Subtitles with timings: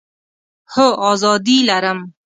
[0.73, 1.99] هو، آزادي لرم